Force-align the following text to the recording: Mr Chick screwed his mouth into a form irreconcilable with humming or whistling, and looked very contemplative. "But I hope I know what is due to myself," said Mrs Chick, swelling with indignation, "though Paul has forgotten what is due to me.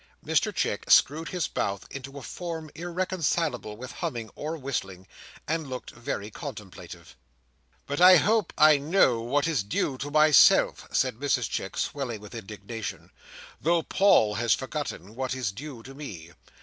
Mr 0.25 0.51
Chick 0.51 0.89
screwed 0.89 1.27
his 1.29 1.47
mouth 1.55 1.85
into 1.91 2.17
a 2.17 2.23
form 2.23 2.71
irreconcilable 2.73 3.77
with 3.77 3.91
humming 3.91 4.31
or 4.33 4.57
whistling, 4.57 5.05
and 5.47 5.69
looked 5.69 5.91
very 5.91 6.31
contemplative. 6.31 7.15
"But 7.85 8.01
I 8.01 8.15
hope 8.15 8.51
I 8.57 8.79
know 8.79 9.21
what 9.21 9.45
is 9.47 9.61
due 9.61 9.99
to 9.99 10.09
myself," 10.09 10.87
said 10.91 11.17
Mrs 11.17 11.47
Chick, 11.47 11.77
swelling 11.77 12.19
with 12.19 12.33
indignation, 12.33 13.11
"though 13.61 13.83
Paul 13.83 14.33
has 14.33 14.55
forgotten 14.55 15.13
what 15.13 15.35
is 15.35 15.51
due 15.51 15.83
to 15.83 15.93
me. 15.93 16.31